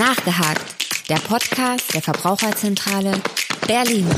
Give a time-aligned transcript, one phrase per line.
[0.00, 3.20] Nachgehakt, der Podcast der Verbraucherzentrale
[3.66, 4.08] Berlin.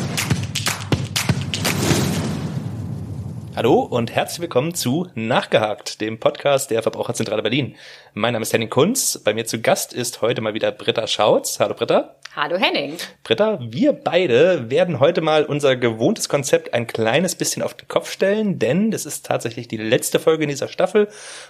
[3.56, 7.74] Hallo und herzlich willkommen zu Nachgehakt, dem Podcast der Verbraucherzentrale Berlin.
[8.15, 9.21] Mein Name ist Henning Kunz.
[9.24, 11.58] Bei mir zu Gast ist heute mal wieder Britta Schautz.
[11.58, 12.14] Hallo Britta.
[12.35, 12.96] Hallo Henning.
[13.24, 18.10] Britta, wir beide werden heute mal unser gewohntes Konzept ein kleines bisschen auf den Kopf
[18.10, 21.09] stellen, denn das ist tatsächlich die letzte Folge in dieser Staffel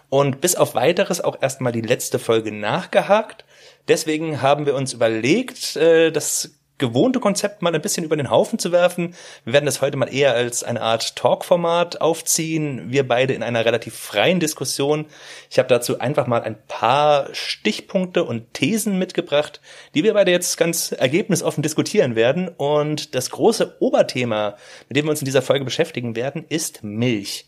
[0.09, 3.45] und bis auf weiteres auch erstmal die letzte Folge nachgehakt.
[3.87, 8.59] Deswegen haben wir uns überlegt, äh, das gewohnte Konzept mal ein bisschen über den Haufen
[8.59, 9.15] zu werfen.
[9.45, 12.91] Wir werden das heute mal eher als eine Art Talk-Format aufziehen.
[12.91, 15.07] Wir beide in einer relativ freien Diskussion.
[15.49, 19.61] Ich habe dazu einfach mal ein paar Stichpunkte und Thesen mitgebracht,
[19.95, 22.49] die wir beide jetzt ganz ergebnisoffen diskutieren werden.
[22.49, 24.57] Und das große Oberthema,
[24.89, 27.47] mit dem wir uns in dieser Folge beschäftigen werden, ist Milch.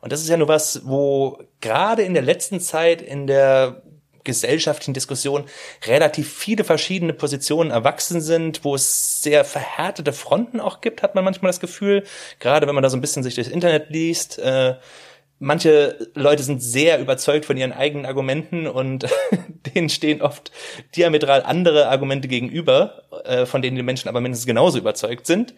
[0.00, 3.82] Und das ist ja nur was, wo gerade in der letzten Zeit in der
[4.24, 5.44] gesellschaftlichen Diskussion
[5.86, 11.24] relativ viele verschiedene Positionen erwachsen sind, wo es sehr verhärtete Fronten auch gibt, hat man
[11.24, 12.04] manchmal das Gefühl.
[12.38, 14.38] Gerade wenn man da so ein bisschen sich durchs Internet liest.
[14.38, 14.76] Äh,
[15.38, 19.06] manche Leute sind sehr überzeugt von ihren eigenen Argumenten und
[19.74, 20.52] denen stehen oft
[20.96, 25.54] diametral andere Argumente gegenüber, äh, von denen die Menschen aber mindestens genauso überzeugt sind.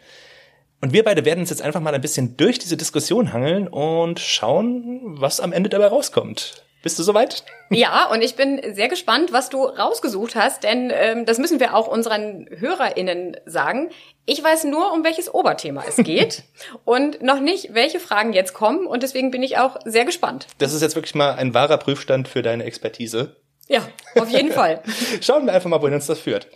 [0.80, 4.20] Und wir beide werden uns jetzt einfach mal ein bisschen durch diese Diskussion hangeln und
[4.20, 6.63] schauen, was am Ende dabei rauskommt.
[6.84, 7.44] Bist du soweit?
[7.70, 11.74] Ja, und ich bin sehr gespannt, was du rausgesucht hast, denn ähm, das müssen wir
[11.74, 13.88] auch unseren HörerInnen sagen.
[14.26, 16.42] Ich weiß nur, um welches Oberthema es geht
[16.84, 20.46] und noch nicht, welche Fragen jetzt kommen und deswegen bin ich auch sehr gespannt.
[20.58, 23.34] Das ist jetzt wirklich mal ein wahrer Prüfstand für deine Expertise.
[23.66, 23.80] Ja,
[24.20, 24.82] auf jeden Fall.
[25.22, 26.48] Schauen wir einfach mal, wohin uns das führt.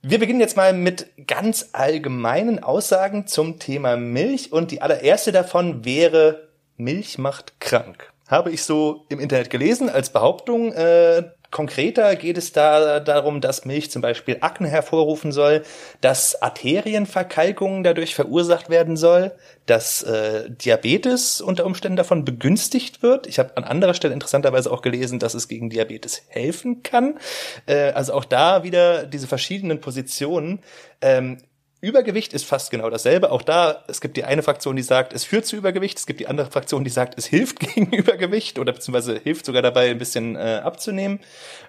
[0.00, 5.84] Wir beginnen jetzt mal mit ganz allgemeinen Aussagen zum Thema Milch und die allererste davon
[5.84, 6.48] wäre,
[6.78, 10.72] Milch macht krank habe ich so im Internet gelesen als Behauptung.
[10.72, 15.62] Äh, konkreter geht es da darum, dass Milch zum Beispiel Akne hervorrufen soll,
[16.00, 19.32] dass Arterienverkalkungen dadurch verursacht werden soll,
[19.66, 23.28] dass äh, Diabetes unter Umständen davon begünstigt wird.
[23.28, 27.18] Ich habe an anderer Stelle interessanterweise auch gelesen, dass es gegen Diabetes helfen kann.
[27.66, 30.60] Äh, also auch da wieder diese verschiedenen Positionen.
[31.00, 31.38] Ähm,
[31.84, 33.30] Übergewicht ist fast genau dasselbe.
[33.30, 35.98] Auch da, es gibt die eine Fraktion, die sagt, es führt zu Übergewicht.
[35.98, 39.62] Es gibt die andere Fraktion, die sagt, es hilft gegen Übergewicht oder beziehungsweise hilft sogar
[39.62, 41.20] dabei, ein bisschen äh, abzunehmen.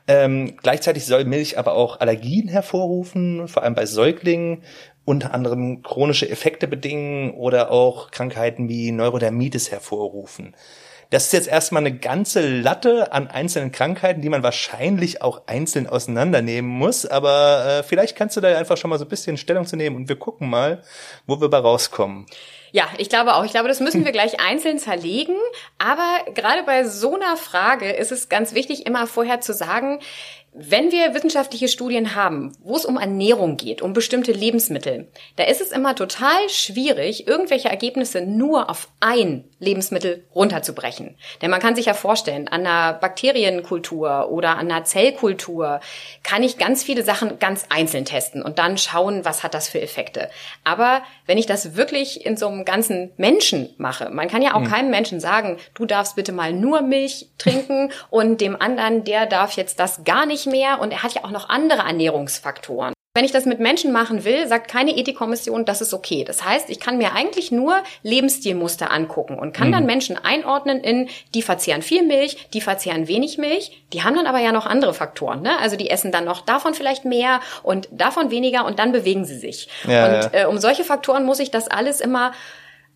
[0.07, 4.63] Ähm, gleichzeitig soll Milch aber auch Allergien hervorrufen, vor allem bei Säuglingen,
[5.03, 10.55] unter anderem chronische Effekte bedingen oder auch Krankheiten wie Neurodermitis hervorrufen.
[11.15, 15.87] Das ist jetzt erstmal eine ganze Latte an einzelnen Krankheiten, die man wahrscheinlich auch einzeln
[15.87, 17.05] auseinandernehmen muss.
[17.05, 19.95] Aber äh, vielleicht kannst du da einfach schon mal so ein bisschen Stellung zu nehmen
[19.95, 20.83] und wir gucken mal,
[21.25, 22.25] wo wir bei rauskommen.
[22.73, 23.45] Ja, ich glaube auch.
[23.45, 25.37] Ich glaube, das müssen wir gleich einzeln zerlegen.
[25.77, 30.01] Aber gerade bei so einer Frage ist es ganz wichtig, immer vorher zu sagen,
[30.57, 35.59] wenn wir wissenschaftliche Studien haben, wo es um Ernährung geht, um bestimmte Lebensmittel, da ist
[35.59, 41.17] es immer total schwierig, irgendwelche Ergebnisse nur auf ein Lebensmittel runterzubrechen.
[41.41, 45.81] Denn man kann sich ja vorstellen, an einer Bakterienkultur oder an einer Zellkultur
[46.23, 49.81] kann ich ganz viele Sachen ganz einzeln testen und dann schauen, was hat das für
[49.81, 50.29] Effekte.
[50.63, 54.61] Aber wenn ich das wirklich in so einem ganzen Menschen mache, man kann ja auch
[54.61, 54.69] mhm.
[54.69, 59.57] keinem Menschen sagen, du darfst bitte mal nur Milch trinken und dem anderen, der darf
[59.57, 62.95] jetzt das gar nicht mehr und er hat ja auch noch andere Ernährungsfaktoren.
[63.16, 66.25] Wenn ich das mit Menschen machen will, sagt keine Ethikkommission, das ist okay.
[66.25, 69.72] Das heißt, ich kann mir eigentlich nur Lebensstilmuster angucken und kann mhm.
[69.72, 73.85] dann Menschen einordnen in, die verzehren viel Milch, die verzehren wenig Milch.
[73.94, 75.41] Die haben dann aber ja noch andere Faktoren.
[75.44, 75.57] Ne?
[75.59, 79.38] Also die essen dann noch davon vielleicht mehr und davon weniger und dann bewegen sie
[79.38, 79.69] sich.
[79.88, 80.41] Ja, und ja.
[80.41, 82.33] Äh, um solche Faktoren muss ich das alles immer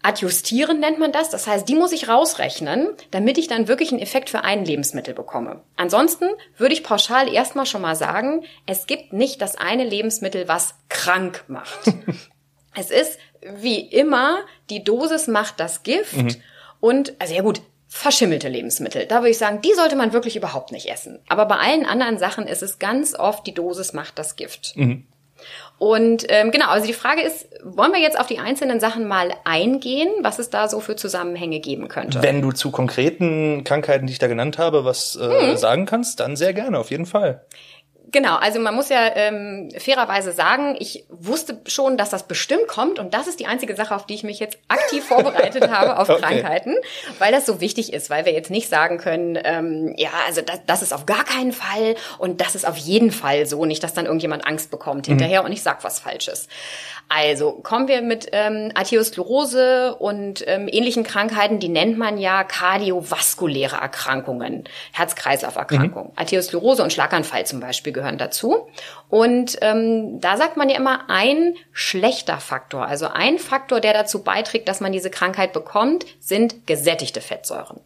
[0.01, 1.29] Adjustieren nennt man das.
[1.29, 5.13] Das heißt, die muss ich rausrechnen, damit ich dann wirklich einen Effekt für ein Lebensmittel
[5.13, 5.61] bekomme.
[5.75, 6.25] Ansonsten
[6.57, 11.43] würde ich pauschal erstmal schon mal sagen, es gibt nicht das eine Lebensmittel, was krank
[11.47, 11.93] macht.
[12.75, 14.39] es ist wie immer,
[14.69, 16.35] die Dosis macht das Gift mhm.
[16.79, 19.05] und, also ja gut, verschimmelte Lebensmittel.
[19.07, 21.19] Da würde ich sagen, die sollte man wirklich überhaupt nicht essen.
[21.27, 24.77] Aber bei allen anderen Sachen ist es ganz oft, die Dosis macht das Gift.
[24.77, 25.07] Mhm.
[25.77, 29.31] Und ähm, genau, also die Frage ist, wollen wir jetzt auf die einzelnen Sachen mal
[29.45, 32.21] eingehen, was es da so für Zusammenhänge geben könnte?
[32.21, 35.57] Wenn du zu konkreten Krankheiten, die ich da genannt habe, was äh, hm.
[35.57, 37.45] sagen kannst, dann sehr gerne, auf jeden Fall.
[38.11, 42.97] Genau, also man muss ja ähm, fairerweise sagen, ich wusste schon, dass das bestimmt kommt
[42.97, 46.09] und das ist die einzige Sache, auf die ich mich jetzt aktiv vorbereitet habe auf
[46.09, 46.21] okay.
[46.21, 46.75] Krankheiten,
[47.19, 50.61] weil das so wichtig ist, weil wir jetzt nicht sagen können, ähm, ja, also das,
[50.65, 53.93] das ist auf gar keinen Fall und das ist auf jeden Fall so, nicht, dass
[53.93, 55.11] dann irgendjemand Angst bekommt mhm.
[55.13, 55.47] hinterher mhm.
[55.47, 56.47] und ich sag was Falsches.
[57.11, 63.77] Also kommen wir mit ähm, Arteriosklerose und ähm, ähnlichen Krankheiten, die nennt man ja kardiovaskuläre
[63.77, 66.09] Erkrankungen, Herz-Kreislauf-Erkrankungen.
[66.09, 66.13] Mhm.
[66.15, 68.67] Arteriosklerose und Schlaganfall zum Beispiel gehören dazu.
[69.09, 74.23] Und ähm, da sagt man ja immer ein schlechter Faktor, also ein Faktor, der dazu
[74.23, 77.81] beiträgt, dass man diese Krankheit bekommt, sind gesättigte Fettsäuren.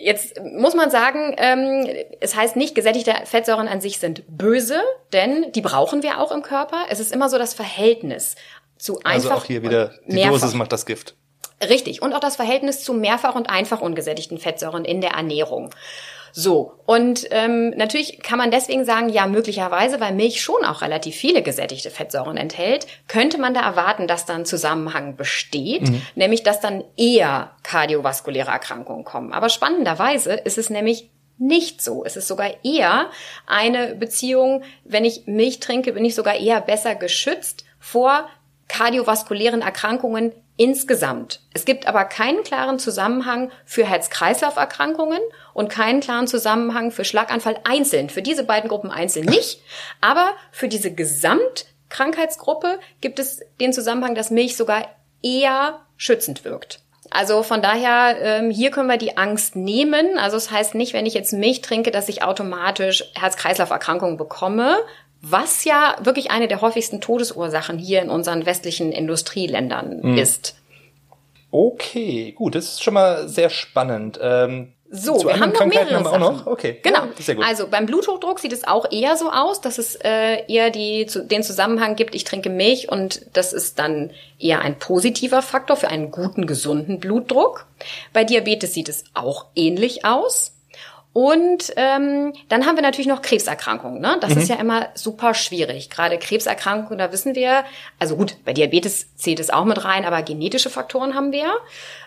[0.00, 1.88] Jetzt muss man sagen, ähm,
[2.20, 4.80] es heißt nicht, gesättigte Fettsäuren an sich sind böse,
[5.12, 6.84] denn die brauchen wir auch im Körper.
[6.88, 8.36] Es ist immer so das Verhältnis
[8.78, 9.12] zu einfach.
[9.12, 10.40] Also auch hier wieder, die mehrfach.
[10.40, 11.16] Dosis macht das Gift.
[11.68, 12.00] Richtig.
[12.00, 15.74] Und auch das Verhältnis zu mehrfach und einfach ungesättigten Fettsäuren in der Ernährung.
[16.40, 21.16] So, und ähm, natürlich kann man deswegen sagen, ja, möglicherweise, weil Milch schon auch relativ
[21.16, 26.00] viele gesättigte Fettsäuren enthält, könnte man da erwarten, dass da ein Zusammenhang besteht, mhm.
[26.14, 29.32] nämlich dass dann eher kardiovaskuläre Erkrankungen kommen.
[29.32, 32.04] Aber spannenderweise ist es nämlich nicht so.
[32.04, 33.10] Es ist sogar eher
[33.48, 38.28] eine Beziehung, wenn ich Milch trinke, bin ich sogar eher besser geschützt vor
[38.68, 41.40] kardiovaskulären Erkrankungen insgesamt.
[41.54, 45.20] Es gibt aber keinen klaren Zusammenhang für Herz-Kreislauf-Erkrankungen
[45.54, 48.10] und keinen klaren Zusammenhang für Schlaganfall einzeln.
[48.10, 49.62] Für diese beiden Gruppen einzeln nicht,
[50.02, 54.88] aber für diese Gesamtkrankheitsgruppe gibt es den Zusammenhang, dass Milch sogar
[55.22, 56.80] eher schützend wirkt.
[57.10, 60.18] Also von daher, ähm, hier können wir die Angst nehmen.
[60.18, 64.76] Also es das heißt nicht, wenn ich jetzt Milch trinke, dass ich automatisch Herz-Kreislauf-Erkrankungen bekomme,
[65.20, 70.18] was ja wirklich eine der häufigsten Todesursachen hier in unseren westlichen Industrieländern mhm.
[70.18, 70.56] ist.
[71.50, 74.18] Okay, gut, das ist schon mal sehr spannend.
[74.22, 76.20] Ähm, so, wir haben noch mehrere haben wir Sachen.
[76.20, 76.46] Noch?
[76.46, 77.04] Okay, genau.
[77.18, 81.04] Ja, also beim Bluthochdruck sieht es auch eher so aus, dass es äh, eher die,
[81.06, 85.76] zu, den Zusammenhang gibt, ich trinke Milch und das ist dann eher ein positiver Faktor
[85.76, 87.66] für einen guten, gesunden Blutdruck.
[88.14, 90.54] Bei Diabetes sieht es auch ähnlich aus.
[91.12, 94.00] Und ähm, dann haben wir natürlich noch Krebserkrankungen.
[94.00, 94.18] Ne?
[94.20, 94.40] Das mhm.
[94.40, 95.90] ist ja immer super schwierig.
[95.90, 97.64] Gerade Krebserkrankungen, da wissen wir,
[97.98, 101.50] also gut, bei Diabetes zählt es auch mit rein, aber genetische Faktoren haben wir.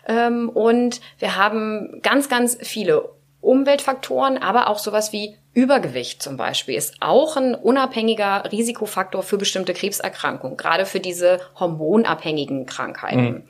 [0.08, 3.10] Ähm, und wir haben ganz, ganz viele
[3.42, 9.74] Umweltfaktoren, aber auch sowas wie Übergewicht zum Beispiel ist auch ein unabhängiger Risikofaktor für bestimmte
[9.74, 13.24] Krebserkrankungen, gerade für diese hormonabhängigen Krankheiten.
[13.24, 13.44] Mhm.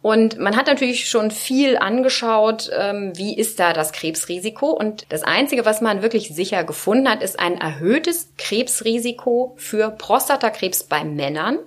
[0.00, 4.70] Und man hat natürlich schon viel angeschaut, ähm, wie ist da das Krebsrisiko.
[4.70, 10.84] Und das Einzige, was man wirklich sicher gefunden hat, ist ein erhöhtes Krebsrisiko für Prostatakrebs
[10.84, 11.58] bei Männern.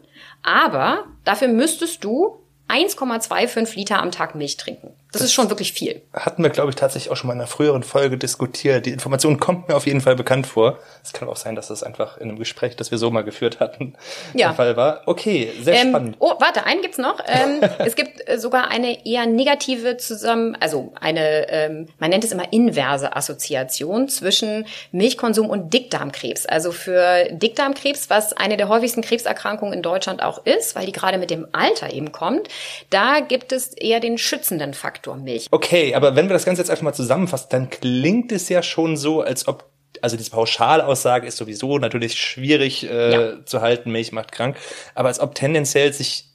[0.44, 2.40] Aber dafür müsstest du
[2.70, 4.94] 1,25 Liter am Tag Milch trinken.
[5.12, 6.02] Das, das, ist schon wirklich viel.
[6.14, 8.86] Hatten wir, glaube ich, tatsächlich auch schon mal in einer früheren Folge diskutiert.
[8.86, 10.80] Die Information kommt mir auf jeden Fall bekannt vor.
[11.04, 13.60] Es kann auch sein, dass das einfach in einem Gespräch, das wir so mal geführt
[13.60, 13.96] hatten,
[14.34, 14.48] ja.
[14.48, 15.02] der Fall war.
[15.08, 16.16] Okay, sehr ähm, spannend.
[16.20, 17.20] Oh, warte, einen gibt's noch.
[17.28, 22.32] Ähm, es gibt äh, sogar eine eher negative zusammen, also eine, ähm, man nennt es
[22.32, 26.46] immer inverse Assoziation zwischen Milchkonsum und Dickdarmkrebs.
[26.46, 31.18] Also für Dickdarmkrebs, was eine der häufigsten Krebserkrankungen in Deutschland auch ist, weil die gerade
[31.18, 32.48] mit dem Alter eben kommt,
[32.90, 35.01] da gibt es eher den schützenden Faktor.
[35.02, 35.48] Faktor Milch.
[35.50, 38.98] Okay, aber wenn wir das Ganze jetzt einfach mal zusammenfassen, dann klingt es ja schon
[38.98, 39.66] so, als ob
[40.02, 43.46] also diese Pauschalaussage ist sowieso natürlich schwierig äh, ja.
[43.46, 44.58] zu halten, Milch macht krank,
[44.96, 46.31] aber als ob tendenziell sich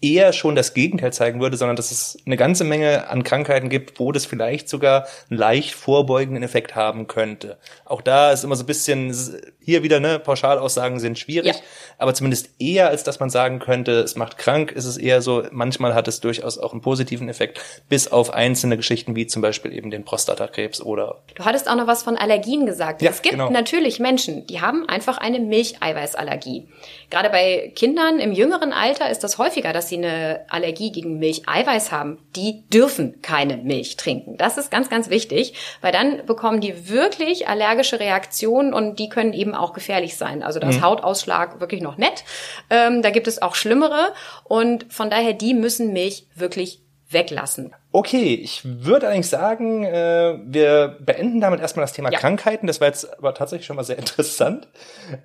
[0.00, 3.98] eher schon das Gegenteil zeigen würde, sondern dass es eine ganze Menge an Krankheiten gibt,
[3.98, 7.58] wo das vielleicht sogar einen leicht vorbeugenden Effekt haben könnte.
[7.84, 9.12] Auch da ist immer so ein bisschen,
[9.60, 11.62] hier wieder, ne, Pauschalaussagen sind schwierig, ja.
[11.98, 15.44] aber zumindest eher, als dass man sagen könnte, es macht krank, ist es eher so,
[15.50, 19.72] manchmal hat es durchaus auch einen positiven Effekt, bis auf einzelne Geschichten wie zum Beispiel
[19.72, 21.22] eben den Prostatakrebs oder.
[21.34, 23.02] Du hattest auch noch was von Allergien gesagt.
[23.02, 23.50] Ja, es gibt genau.
[23.50, 26.68] natürlich Menschen, die haben einfach eine Milcheiweißallergie.
[27.10, 31.92] Gerade bei Kindern im jüngeren Alter ist das häufiger, dass sie eine Allergie gegen Milcheiweiß
[31.92, 32.18] haben.
[32.36, 34.36] Die dürfen keine Milch trinken.
[34.36, 39.32] Das ist ganz, ganz wichtig, weil dann bekommen die wirklich allergische Reaktionen und die können
[39.32, 40.42] eben auch gefährlich sein.
[40.42, 40.82] Also das mhm.
[40.82, 42.24] Hautausschlag wirklich noch nett.
[42.70, 44.12] Ähm, da gibt es auch schlimmere
[44.44, 46.80] und von daher die müssen Milch wirklich
[47.10, 47.74] weglassen.
[47.90, 52.18] Okay, ich würde eigentlich sagen, äh, wir beenden damit erstmal das Thema ja.
[52.18, 52.66] Krankheiten.
[52.66, 54.68] Das war jetzt aber tatsächlich schon mal sehr interessant.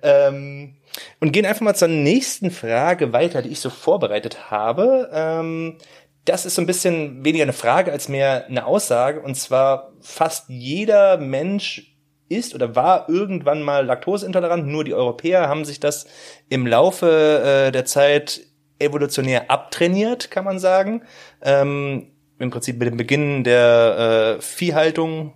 [0.02, 0.76] Ähm,
[1.20, 5.10] und gehen einfach mal zur nächsten Frage weiter, die ich so vorbereitet habe.
[5.12, 5.78] Ähm,
[6.24, 9.20] das ist so ein bisschen weniger eine Frage als mehr eine Aussage.
[9.20, 11.94] Und zwar fast jeder Mensch
[12.28, 14.66] ist oder war irgendwann mal laktoseintolerant.
[14.66, 16.06] Nur die Europäer haben sich das
[16.48, 18.40] im Laufe äh, der Zeit
[18.78, 21.02] evolutionär abtrainiert, kann man sagen.
[21.42, 25.34] Ähm, Im Prinzip mit dem Beginn der äh, Viehhaltung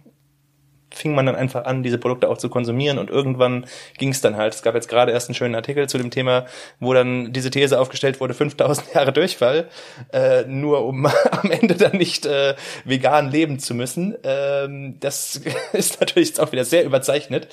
[0.99, 4.37] fing man dann einfach an, diese Produkte auch zu konsumieren und irgendwann ging es dann
[4.37, 4.55] halt.
[4.55, 6.47] Es gab jetzt gerade erst einen schönen Artikel zu dem Thema,
[6.81, 9.69] wo dann diese These aufgestellt wurde, 5000 Jahre Durchfall,
[10.12, 14.17] äh, nur um am Ende dann nicht äh, vegan leben zu müssen.
[14.25, 15.40] Ähm, das
[15.73, 17.49] ist natürlich jetzt auch wieder sehr überzeichnet.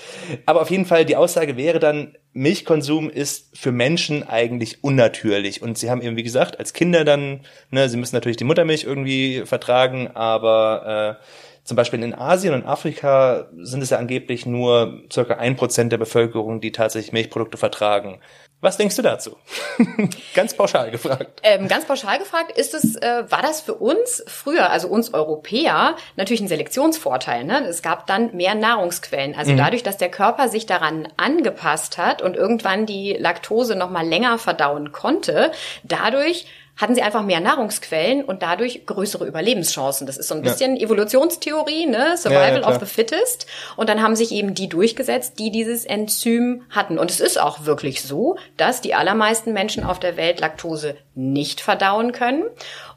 [0.45, 5.61] Aber auf jeden Fall, die Aussage wäre dann, Milchkonsum ist für Menschen eigentlich unnatürlich.
[5.61, 7.39] Und sie haben eben, wie gesagt, als Kinder dann,
[7.71, 11.25] ne, sie müssen natürlich die Muttermilch irgendwie vertragen, aber äh,
[11.65, 15.97] zum Beispiel in Asien und Afrika sind es ja angeblich nur circa ein Prozent der
[15.97, 18.21] Bevölkerung, die tatsächlich Milchprodukte vertragen.
[18.61, 19.35] Was denkst du dazu?
[20.35, 21.41] ganz pauschal gefragt.
[21.43, 25.95] Ähm, ganz pauschal gefragt, ist es, äh, war das für uns früher, also uns Europäer,
[26.15, 27.43] natürlich ein Selektionsvorteil.
[27.43, 27.65] Ne?
[27.67, 29.35] Es gab dann mehr Nahrungsquellen.
[29.35, 29.57] Also mhm.
[29.57, 34.37] dadurch, dass der Körper sich daran angepasst hat und irgendwann die Laktose noch mal länger
[34.37, 35.51] verdauen konnte,
[35.83, 36.45] dadurch
[36.77, 40.05] hatten sie einfach mehr Nahrungsquellen und dadurch größere Überlebenschancen.
[40.05, 40.83] Das ist so ein bisschen ja.
[40.83, 42.17] Evolutionstheorie, ne?
[42.17, 43.47] Survival ja, ja, of the fittest.
[43.77, 46.99] Und dann haben sich eben die durchgesetzt, die dieses Enzym hatten.
[46.99, 51.61] Und es ist auch wirklich so, dass die allermeisten Menschen auf der Welt Laktose nicht
[51.61, 52.43] verdauen können.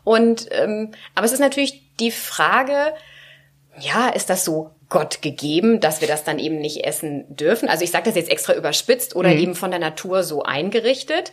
[0.02, 2.94] Und ähm, aber es ist natürlich die Frage,
[3.78, 7.68] ja, ist das so Gott gegeben, dass wir das dann eben nicht essen dürfen?
[7.68, 9.38] Also ich sage das jetzt extra überspitzt oder mhm.
[9.38, 11.32] eben von der Natur so eingerichtet.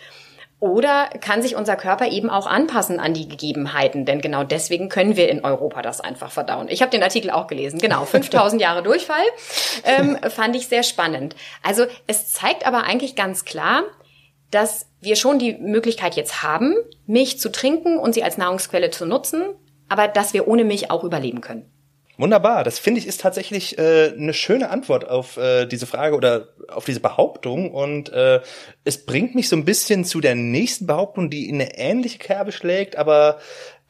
[0.60, 4.06] Oder kann sich unser Körper eben auch anpassen an die Gegebenheiten?
[4.06, 6.68] Denn genau deswegen können wir in Europa das einfach verdauen.
[6.70, 7.80] Ich habe den Artikel auch gelesen.
[7.80, 9.26] Genau, 5000 Jahre Durchfall
[9.84, 11.36] ähm, fand ich sehr spannend.
[11.62, 13.84] Also es zeigt aber eigentlich ganz klar,
[14.50, 16.74] dass wir schon die Möglichkeit jetzt haben,
[17.06, 19.44] Milch zu trinken und sie als Nahrungsquelle zu nutzen,
[19.90, 21.70] aber dass wir ohne Milch auch überleben können.
[22.18, 26.48] Wunderbar, das finde ich ist tatsächlich äh, eine schöne Antwort auf äh, diese Frage oder
[26.70, 28.40] auf diese Behauptung und äh,
[28.86, 32.54] es bringt mich so ein bisschen zu der nächsten Behauptung, die in eine ähnliche Kerbe
[32.54, 33.40] schlägt, aber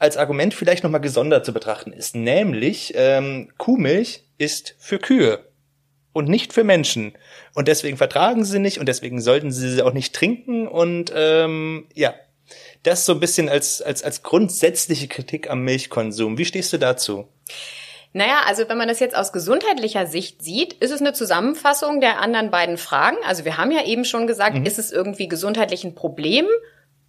[0.00, 5.44] als Argument vielleicht nochmal gesondert zu betrachten ist, nämlich ähm, Kuhmilch ist für Kühe
[6.12, 7.12] und nicht für Menschen
[7.54, 11.86] und deswegen vertragen sie nicht und deswegen sollten sie sie auch nicht trinken und ähm,
[11.94, 12.12] ja,
[12.82, 16.38] das so ein bisschen als als als grundsätzliche Kritik am Milchkonsum.
[16.38, 17.28] Wie stehst du dazu?
[18.16, 22.18] Naja, also wenn man das jetzt aus gesundheitlicher Sicht sieht, ist es eine Zusammenfassung der
[22.18, 23.18] anderen beiden Fragen.
[23.26, 24.64] Also wir haben ja eben schon gesagt, mhm.
[24.64, 26.46] ist es irgendwie gesundheitlich ein Problem?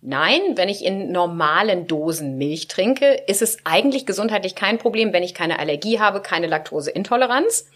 [0.02, 5.24] Nein, wenn ich in normalen Dosen Milch trinke, ist es eigentlich gesundheitlich kein Problem, wenn
[5.24, 7.70] ich keine Allergie habe, keine Laktoseintoleranz.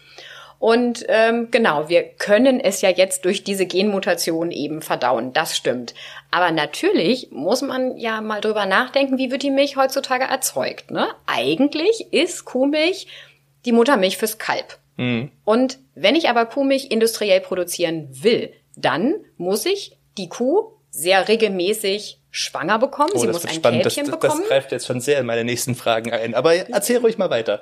[0.62, 5.32] Und ähm, genau, wir können es ja jetzt durch diese Genmutation eben verdauen.
[5.32, 5.92] Das stimmt.
[6.30, 10.92] Aber natürlich muss man ja mal drüber nachdenken, wie wird die Milch heutzutage erzeugt.
[10.92, 11.08] Ne?
[11.26, 13.08] Eigentlich ist Kuhmilch
[13.64, 14.78] die Muttermilch fürs Kalb.
[14.98, 15.32] Mhm.
[15.44, 22.18] Und wenn ich aber Kuhmilch industriell produzieren will, dann muss ich die Kuh sehr regelmäßig
[22.30, 23.10] schwanger bekommen.
[23.14, 23.82] Oh, Sie muss ein spannend.
[23.82, 24.40] Kälbchen das, bekommen.
[24.40, 26.34] Das greift jetzt schon sehr in meine nächsten Fragen ein.
[26.34, 27.60] Aber erzähl ruhig mal weiter.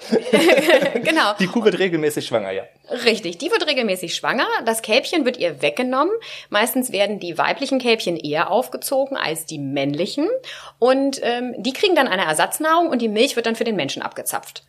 [1.03, 1.35] genau.
[1.39, 2.65] Die Kuh wird regelmäßig schwanger, ja.
[3.05, 4.47] Richtig, die wird regelmäßig schwanger.
[4.65, 6.13] Das Kälbchen wird ihr weggenommen.
[6.51, 10.29] Meistens werden die weiblichen Kälbchen eher aufgezogen als die männlichen.
[10.79, 14.03] Und ähm, die kriegen dann eine Ersatznahrung und die Milch wird dann für den Menschen
[14.03, 14.65] abgezapft.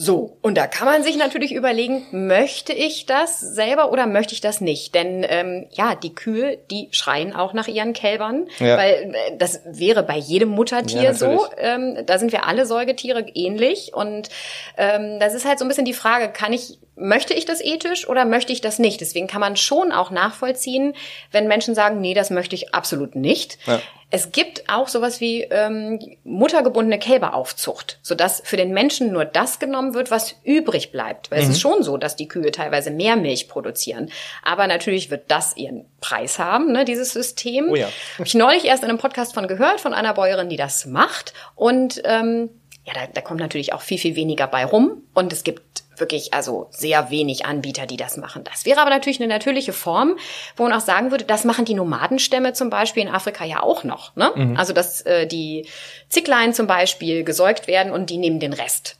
[0.00, 4.40] So, und da kann man sich natürlich überlegen, möchte ich das selber oder möchte ich
[4.40, 4.94] das nicht?
[4.94, 8.76] Denn ähm, ja, die Kühe, die schreien auch nach ihren Kälbern, ja.
[8.76, 11.46] weil äh, das wäre bei jedem Muttertier ja, so.
[11.56, 14.28] Ähm, da sind wir alle Säugetiere ähnlich und
[14.76, 18.08] ähm, das ist halt so ein bisschen die Frage, kann ich möchte ich das ethisch
[18.08, 19.00] oder möchte ich das nicht?
[19.00, 20.94] Deswegen kann man schon auch nachvollziehen,
[21.32, 23.58] wenn Menschen sagen, nee, das möchte ich absolut nicht.
[23.66, 23.80] Ja.
[24.10, 29.92] Es gibt auch sowas wie ähm, muttergebundene Kälberaufzucht, sodass für den Menschen nur das genommen
[29.92, 31.30] wird, was übrig bleibt.
[31.30, 31.44] Weil mhm.
[31.44, 34.10] es ist schon so, dass die Kühe teilweise mehr Milch produzieren.
[34.42, 37.70] Aber natürlich wird das ihren Preis haben, ne, dieses System.
[37.70, 37.88] Oh ja.
[38.14, 41.34] Habe ich neulich erst in einem Podcast von gehört, von einer Bäuerin, die das macht.
[41.54, 42.48] Und ähm,
[42.84, 45.02] ja, da, da kommt natürlich auch viel, viel weniger bei rum.
[45.12, 48.44] Und es gibt wirklich also sehr wenig Anbieter, die das machen.
[48.44, 50.16] Das wäre aber natürlich eine natürliche Form,
[50.56, 53.84] wo man auch sagen würde, das machen die Nomadenstämme zum Beispiel in Afrika ja auch
[53.84, 54.14] noch.
[54.16, 54.32] Ne?
[54.34, 54.56] Mhm.
[54.56, 55.66] Also dass äh, die
[56.08, 58.96] Zicklein zum Beispiel gesäugt werden und die nehmen den Rest,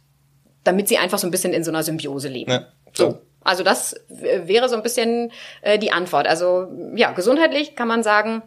[0.64, 2.50] damit sie einfach so ein bisschen in so einer Symbiose leben.
[2.50, 2.66] Ja.
[2.92, 3.18] So.
[3.42, 6.26] Also das wäre so ein bisschen äh, die Antwort.
[6.26, 8.42] Also ja, gesundheitlich kann man sagen,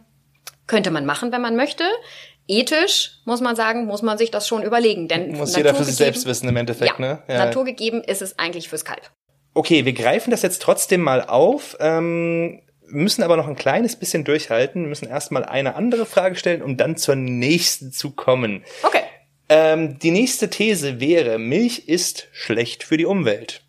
[0.66, 1.84] könnte man machen, wenn man möchte
[2.48, 5.08] ethisch, muss man sagen, muss man sich das schon überlegen.
[5.08, 7.22] Denn muss jeder für sich selbst wissen im Endeffekt, ja, ne?
[7.28, 7.46] Ja.
[7.46, 9.10] Naturgegeben ist es eigentlich fürs Kalb.
[9.54, 14.24] Okay, wir greifen das jetzt trotzdem mal auf, ähm, müssen aber noch ein kleines bisschen
[14.24, 18.64] durchhalten, müssen erstmal eine andere Frage stellen, um dann zur nächsten zu kommen.
[18.82, 19.02] Okay.
[19.48, 23.62] Ähm, die nächste These wäre, Milch ist schlecht für die Umwelt.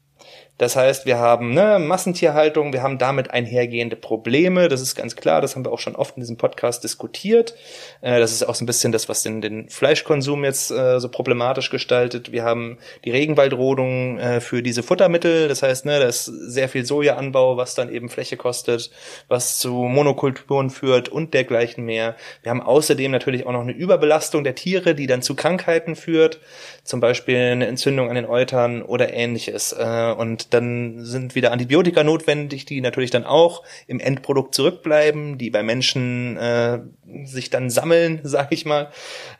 [0.60, 4.70] Das heißt, wir haben ne, Massentierhaltung, wir haben damit einhergehende Probleme.
[4.70, 7.56] Das ist ganz klar, das haben wir auch schon oft in diesem Podcast diskutiert.
[8.02, 11.10] Äh, das ist auch so ein bisschen das, was den, den Fleischkonsum jetzt äh, so
[11.10, 12.32] problematisch gestaltet.
[12.32, 15.48] Wir haben die Regenwaldrodung äh, für diese Futtermittel.
[15.48, 18.92] Das heißt, ne, da ist sehr viel Sojaanbau, was dann eben Fläche kostet,
[19.28, 22.16] was zu Monokulturen führt und dergleichen mehr.
[22.44, 26.40] Wir haben außerdem natürlich auch noch eine Überbelastung der Tiere, die dann zu Krankheiten führt,
[26.84, 29.74] zum Beispiel eine Entzündung an den Eutern oder ähnliches.
[29.74, 30.14] Äh,
[30.50, 36.38] dann sind wieder Antibiotika notwendig, die natürlich dann auch im Endprodukt zurückbleiben, die bei Menschen
[36.38, 36.80] äh,
[37.26, 38.92] sich dann sammeln, sag ich mal.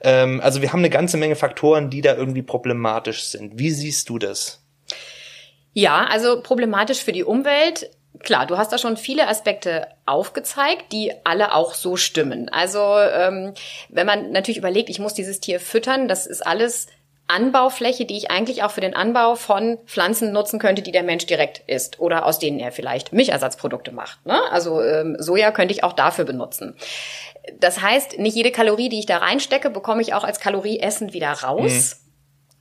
[0.02, 3.60] Ähm, also wir haben eine ganze Menge Faktoren, die da irgendwie problematisch sind.
[3.60, 4.64] Wie siehst du das?
[5.74, 11.12] Ja, also problematisch für die Umwelt Klar, du hast da schon viele Aspekte aufgezeigt, die
[11.24, 12.48] alle auch so stimmen.
[12.50, 13.54] Also ähm,
[13.90, 16.88] wenn man natürlich überlegt, ich muss dieses Tier füttern, das ist alles
[17.28, 21.26] Anbaufläche, die ich eigentlich auch für den Anbau von Pflanzen nutzen könnte, die der Mensch
[21.26, 24.26] direkt isst oder aus denen er vielleicht Milchersatzprodukte macht.
[24.26, 24.40] Ne?
[24.52, 26.76] Also ähm, Soja könnte ich auch dafür benutzen.
[27.60, 31.14] Das heißt, nicht jede Kalorie, die ich da reinstecke, bekomme ich auch als Kalorie essend
[31.14, 31.98] wieder raus.
[31.98, 32.04] Mhm.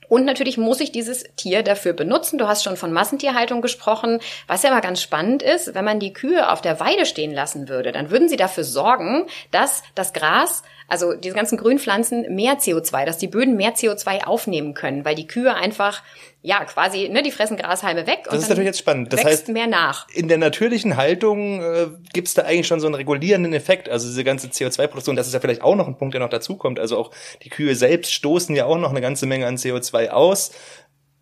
[0.09, 2.37] Und natürlich muss ich dieses Tier dafür benutzen.
[2.37, 4.19] Du hast schon von Massentierhaltung gesprochen.
[4.45, 7.67] Was ja immer ganz spannend ist, wenn man die Kühe auf der Weide stehen lassen
[7.67, 13.05] würde, dann würden sie dafür sorgen, dass das Gras also diese ganzen Grünpflanzen mehr CO2,
[13.05, 16.03] dass die Böden mehr CO2 aufnehmen können, weil die Kühe einfach
[16.45, 18.25] ja, quasi, ne, die fressen Grashalme weg.
[18.25, 19.13] Das ist natürlich jetzt spannend.
[19.13, 20.09] Das heißt, mehr nach.
[20.09, 23.87] In der natürlichen Haltung äh, gibt es da eigentlich schon so einen regulierenden Effekt.
[23.87, 26.81] Also diese ganze CO2-Produktion, das ist ja vielleicht auch noch ein Punkt, der noch dazukommt.
[26.81, 27.11] Also auch
[27.43, 30.51] die Kühe selbst stoßen ja auch noch eine ganze Menge an CO2 aus.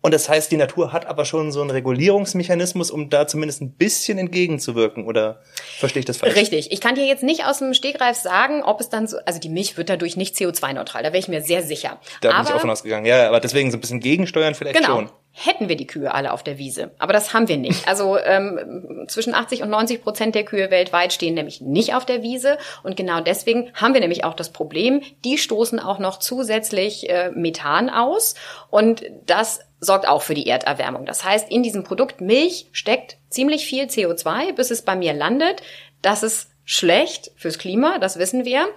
[0.02, 3.72] Und das heißt, die Natur hat aber schon so einen Regulierungsmechanismus, um da zumindest ein
[3.72, 5.06] bisschen entgegenzuwirken.
[5.06, 5.40] Oder
[5.78, 6.34] verstehe ich das falsch?
[6.34, 6.72] Richtig.
[6.72, 9.48] Ich kann dir jetzt nicht aus dem Stegreif sagen, ob es dann so, also die
[9.48, 11.04] Milch wird dadurch nicht CO2-neutral.
[11.04, 12.00] Da wäre ich mir sehr sicher.
[12.20, 13.06] Da aber, bin ich auch von ausgegangen.
[13.06, 14.96] Ja, aber deswegen so ein bisschen gegensteuern vielleicht genau.
[14.96, 16.90] schon hätten wir die Kühe alle auf der Wiese.
[16.98, 17.86] Aber das haben wir nicht.
[17.92, 22.22] Also ähm, zwischen 80 und 90 Prozent der Kühe weltweit stehen nämlich nicht auf der
[22.22, 22.56] Wiese.
[22.82, 27.30] Und genau deswegen haben wir nämlich auch das Problem, die stoßen auch noch zusätzlich äh,
[27.30, 28.34] Methan aus.
[28.70, 31.04] Und das sorgt auch für die Erderwärmung.
[31.04, 35.60] Das heißt, in diesem Produkt Milch steckt ziemlich viel CO2, bis es bei mir landet.
[36.02, 38.68] Das ist schlecht fürs Klima, das wissen wir.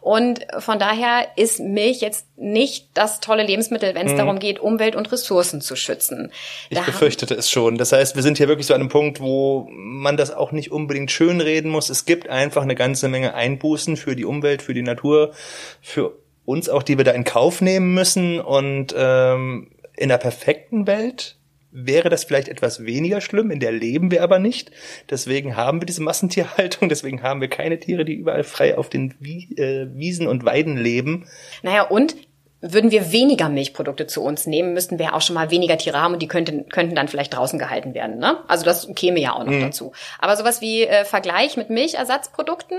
[0.00, 4.18] Und von daher ist Milch jetzt nicht das tolle Lebensmittel, wenn es mhm.
[4.18, 6.30] darum geht, Umwelt und Ressourcen zu schützen.
[6.70, 7.76] Ich da befürchtete es schon.
[7.76, 10.70] Das heißt, wir sind hier wirklich so an einem Punkt, wo man das auch nicht
[10.70, 11.90] unbedingt schönreden muss.
[11.90, 15.32] Es gibt einfach eine ganze Menge Einbußen für die Umwelt, für die Natur,
[15.80, 16.12] für
[16.44, 18.40] uns auch, die wir da in Kauf nehmen müssen.
[18.40, 19.71] Und ähm,
[20.02, 21.36] in der perfekten Welt
[21.70, 24.72] wäre das vielleicht etwas weniger schlimm, in der leben wir aber nicht.
[25.08, 29.14] Deswegen haben wir diese Massentierhaltung, deswegen haben wir keine Tiere, die überall frei auf den
[29.22, 31.28] äh, Wiesen und Weiden leben.
[31.62, 32.16] Naja, und
[32.60, 36.14] würden wir weniger Milchprodukte zu uns nehmen, müssten wir auch schon mal weniger Tiere haben
[36.14, 38.18] und die könnten, könnten dann vielleicht draußen gehalten werden.
[38.18, 38.38] Ne?
[38.48, 39.62] Also das käme ja auch noch mhm.
[39.62, 39.92] dazu.
[40.18, 42.78] Aber sowas wie äh, Vergleich mit Milchersatzprodukten,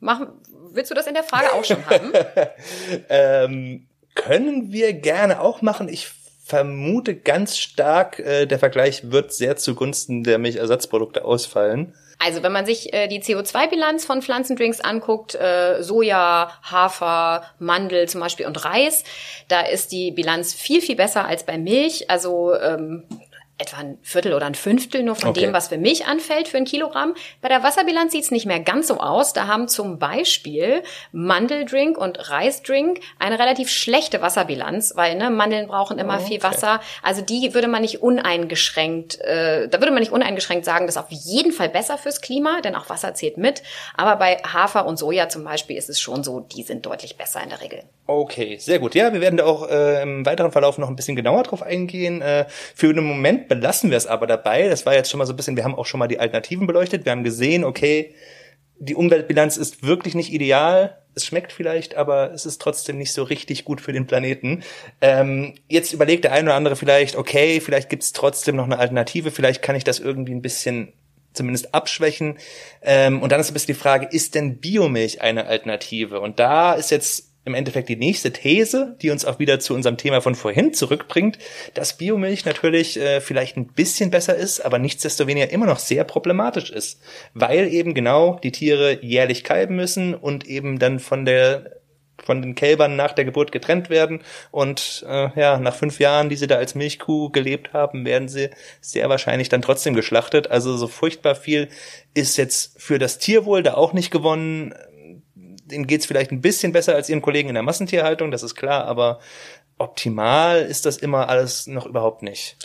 [0.00, 0.28] machen,
[0.72, 2.12] willst du das in der Frage auch schon haben?
[3.08, 5.88] ähm, können wir gerne auch machen.
[5.88, 6.10] Ich
[6.44, 11.94] vermute ganz stark, äh, der Vergleich wird sehr zugunsten der Milchersatzprodukte ausfallen.
[12.18, 18.20] Also wenn man sich äh, die CO2-Bilanz von Pflanzendrinks anguckt, äh, Soja, Hafer, Mandel zum
[18.20, 19.04] Beispiel und Reis,
[19.48, 22.10] da ist die Bilanz viel, viel besser als bei Milch.
[22.10, 23.04] Also ähm,
[23.56, 25.42] etwa ein Viertel oder ein Fünftel nur von okay.
[25.42, 27.14] dem, was für Milch anfällt für ein Kilogramm.
[27.40, 29.32] Bei der Wasserbilanz sieht es nicht mehr ganz so aus.
[29.32, 35.98] Da haben zum Beispiel Mandeldrink und Reisdrink eine relativ schlechte Wasserbilanz, weil ne, Mandeln brauchen
[35.98, 36.26] immer okay.
[36.26, 36.80] viel Wasser.
[37.02, 41.02] Also die würde man nicht uneingeschränkt, äh, da würde man nicht uneingeschränkt sagen, das ist
[41.02, 43.62] auf jeden Fall besser fürs Klima, denn auch Wasser zählt mit.
[43.96, 47.40] Aber bei Hafer und Soja zum Beispiel ist es schon so, die sind deutlich besser
[47.42, 47.84] in der Regel.
[48.06, 48.94] Okay, sehr gut.
[48.94, 52.20] Ja, wir werden da auch äh, im weiteren Verlauf noch ein bisschen genauer drauf eingehen.
[52.20, 54.68] Äh, für den Moment belassen wir es aber dabei.
[54.68, 56.66] Das war jetzt schon mal so ein bisschen, wir haben auch schon mal die Alternativen
[56.66, 57.04] beleuchtet.
[57.04, 58.14] Wir haben gesehen, okay,
[58.78, 60.98] die Umweltbilanz ist wirklich nicht ideal.
[61.14, 64.64] Es schmeckt vielleicht, aber es ist trotzdem nicht so richtig gut für den Planeten.
[65.00, 68.78] Ähm, jetzt überlegt der eine oder andere vielleicht, okay, vielleicht gibt es trotzdem noch eine
[68.78, 70.92] Alternative, vielleicht kann ich das irgendwie ein bisschen
[71.32, 72.38] zumindest abschwächen.
[72.82, 76.20] Ähm, und dann ist ein bisschen die Frage, ist denn Biomilch eine Alternative?
[76.20, 79.96] Und da ist jetzt im Endeffekt die nächste These, die uns auch wieder zu unserem
[79.96, 81.38] Thema von vorhin zurückbringt,
[81.74, 86.70] dass Biomilch natürlich äh, vielleicht ein bisschen besser ist, aber nichtsdestoweniger immer noch sehr problematisch
[86.70, 87.00] ist,
[87.34, 91.82] weil eben genau die Tiere jährlich kalben müssen und eben dann von der
[92.22, 96.36] von den Kälbern nach der Geburt getrennt werden und äh, ja nach fünf Jahren, die
[96.36, 100.50] sie da als Milchkuh gelebt haben, werden sie sehr wahrscheinlich dann trotzdem geschlachtet.
[100.50, 101.68] Also so furchtbar viel
[102.14, 104.74] ist jetzt für das Tierwohl da auch nicht gewonnen
[105.64, 108.84] denen geht's vielleicht ein bisschen besser als ihren Kollegen in der Massentierhaltung, das ist klar,
[108.84, 109.20] aber
[109.78, 112.56] optimal ist das immer alles noch überhaupt nicht.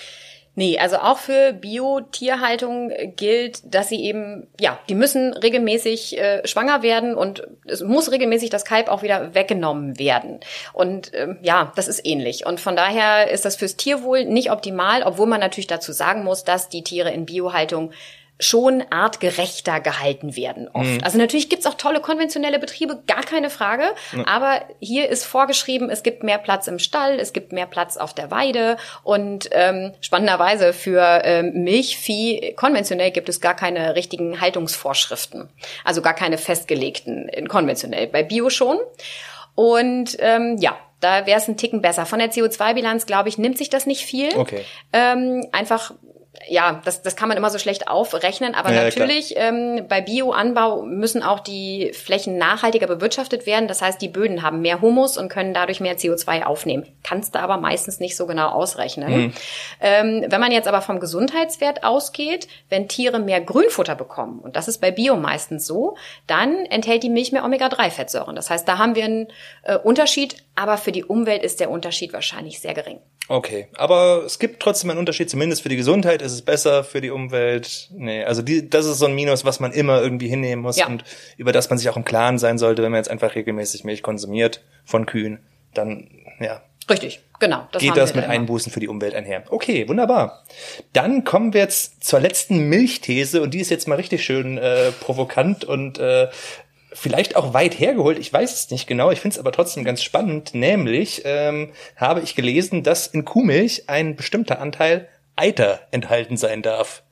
[0.56, 6.82] Nee, also auch für Bio-Tierhaltung gilt, dass sie eben, ja, die müssen regelmäßig äh, schwanger
[6.82, 10.42] werden und es muss regelmäßig das Kalb auch wieder weggenommen werden.
[10.74, 12.46] Und ähm, ja, das ist ähnlich.
[12.46, 16.44] Und von daher ist das fürs Tierwohl nicht optimal, obwohl man natürlich dazu sagen muss,
[16.44, 17.92] dass die Tiere in Biohaltung
[18.40, 20.86] schon artgerechter gehalten werden oft.
[20.86, 21.04] Mhm.
[21.04, 23.84] Also natürlich gibt's auch tolle konventionelle Betriebe, gar keine Frage.
[24.14, 24.24] Mhm.
[24.26, 28.14] Aber hier ist vorgeschrieben, es gibt mehr Platz im Stall, es gibt mehr Platz auf
[28.14, 35.50] der Weide und ähm, spannenderweise für ähm, Milchvieh konventionell gibt es gar keine richtigen Haltungsvorschriften.
[35.84, 38.08] Also gar keine festgelegten in konventionell.
[38.08, 38.78] Bei Bio schon.
[39.56, 42.06] Und ähm, ja, da wäre es ein Ticken besser.
[42.06, 44.30] Von der CO2-Bilanz, glaube ich, nimmt sich das nicht viel.
[44.38, 44.64] Okay.
[44.94, 45.94] Ähm, einfach
[46.50, 50.82] ja, das, das kann man immer so schlecht aufrechnen, aber ja, natürlich ähm, bei Bioanbau
[50.82, 53.68] müssen auch die Flächen nachhaltiger bewirtschaftet werden.
[53.68, 56.86] Das heißt, die Böden haben mehr Humus und können dadurch mehr CO2 aufnehmen.
[57.04, 59.12] Kannst du aber meistens nicht so genau ausrechnen.
[59.12, 59.34] Mhm.
[59.80, 64.68] Ähm, wenn man jetzt aber vom Gesundheitswert ausgeht, wenn Tiere mehr Grünfutter bekommen, und das
[64.68, 65.96] ist bei Bio meistens so,
[66.28, 68.36] dann enthält die Milch mehr Omega-3-Fettsäuren.
[68.36, 69.28] Das heißt, da haben wir einen
[69.64, 73.00] äh, Unterschied, aber für die Umwelt ist der Unterschied wahrscheinlich sehr gering.
[73.32, 77.02] Okay, aber es gibt trotzdem einen Unterschied, zumindest für die Gesundheit ist es besser, für
[77.02, 77.90] die Umwelt.
[77.92, 80.88] Nee, also die, das ist so ein Minus, was man immer irgendwie hinnehmen muss ja.
[80.88, 81.04] und
[81.38, 84.04] über das man sich auch im Klaren sein sollte, wenn man jetzt einfach regelmäßig Milch
[84.04, 85.40] konsumiert von Kühen,
[85.74, 86.62] dann, ja.
[86.90, 87.68] Richtig, genau.
[87.72, 89.44] Das geht das mit Einbußen für die Umwelt einher.
[89.50, 90.44] Okay, wunderbar.
[90.92, 94.92] Dann kommen wir jetzt zur letzten Milchthese und die ist jetzt mal richtig schön äh,
[95.00, 96.30] provokant und äh,
[96.94, 100.02] vielleicht auch weit hergeholt, ich weiß es nicht genau, ich finde es aber trotzdem ganz
[100.04, 105.08] spannend, nämlich ähm, habe ich gelesen, dass in Kuhmilch ein bestimmter Anteil
[105.40, 107.04] Eiter enthalten sein darf.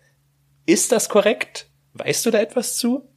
[0.66, 1.70] Ist das korrekt?
[1.94, 3.10] Weißt du da etwas zu?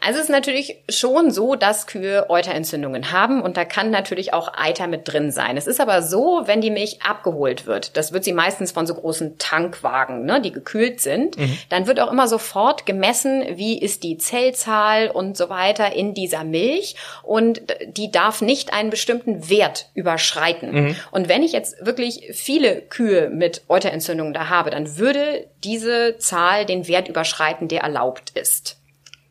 [0.00, 4.52] Also es ist natürlich schon so, dass Kühe Euterentzündungen haben und da kann natürlich auch
[4.56, 5.56] Eiter mit drin sein.
[5.56, 8.94] Es ist aber so, wenn die Milch abgeholt wird, das wird sie meistens von so
[8.94, 11.58] großen Tankwagen, ne, die gekühlt sind, mhm.
[11.68, 16.44] dann wird auch immer sofort gemessen, wie ist die Zellzahl und so weiter in dieser
[16.44, 20.72] Milch und die darf nicht einen bestimmten Wert überschreiten.
[20.72, 20.96] Mhm.
[21.10, 26.66] Und wenn ich jetzt wirklich viele Kühe mit Euterentzündungen da habe, dann würde diese Zahl
[26.66, 28.76] den Wert überschreiten, der erlaubt ist.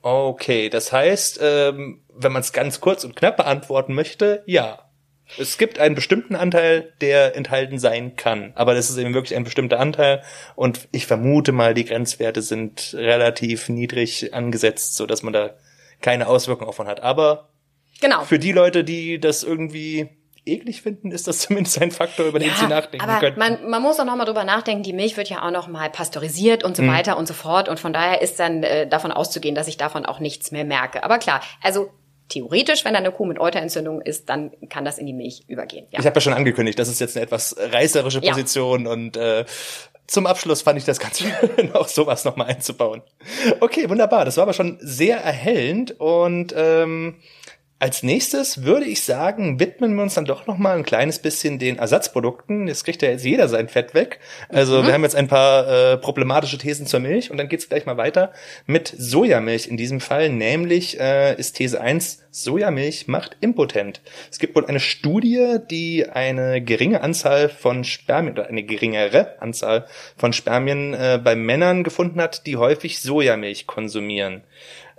[0.07, 4.87] Okay, das heißt, ähm, wenn man es ganz kurz und knapp beantworten möchte, ja.
[5.39, 9.43] Es gibt einen bestimmten Anteil, der enthalten sein kann, aber das ist eben wirklich ein
[9.43, 10.21] bestimmter Anteil
[10.53, 15.55] und ich vermute mal, die Grenzwerte sind relativ niedrig angesetzt, so dass man da
[16.01, 17.01] keine Auswirkungen davon hat.
[17.01, 17.49] Aber
[17.99, 18.25] genau.
[18.25, 20.09] für die Leute, die das irgendwie
[20.45, 23.37] eklig finden, ist das zumindest ein Faktor, über den ja, sie nachdenken aber können.
[23.37, 25.89] Man, man muss auch noch mal drüber nachdenken, die Milch wird ja auch noch mal
[25.89, 26.89] pasteurisiert und so mhm.
[26.89, 27.69] weiter und so fort.
[27.69, 31.03] Und von daher ist dann äh, davon auszugehen, dass ich davon auch nichts mehr merke.
[31.03, 31.89] Aber klar, also
[32.29, 35.87] theoretisch, wenn da eine Kuh mit Euterentzündung ist, dann kann das in die Milch übergehen.
[35.91, 35.99] Ja.
[35.99, 38.91] Ich habe ja schon angekündigt, das ist jetzt eine etwas reißerische Position ja.
[38.91, 39.45] und äh,
[40.07, 41.19] zum Abschluss fand ich das ganz
[41.57, 43.01] schön, auch sowas nochmal einzubauen.
[43.59, 44.25] Okay, wunderbar.
[44.25, 47.15] Das war aber schon sehr erhellend und ähm,
[47.77, 51.59] als nächstes würde ich sagen, widmen wir uns dann doch noch mal ein kleines bisschen
[51.59, 52.69] den Ersatzprodukten.
[52.69, 54.19] Jetzt kriegt ja jetzt jeder sein Fett weg.
[54.47, 54.87] Also mhm.
[54.87, 57.97] wir haben jetzt ein paar äh, problematische Thesen zur Milch und dann geht's gleich mal
[57.97, 58.31] weiter
[58.65, 60.29] mit Sojamilch in diesem Fall.
[60.29, 64.01] Nämlich äh, ist These 1, Sojamilch macht impotent.
[64.31, 69.85] Es gibt wohl eine Studie, die eine geringe Anzahl von Spermien oder eine geringere Anzahl
[70.15, 74.43] von Spermien äh, bei Männern gefunden hat, die häufig Sojamilch konsumieren.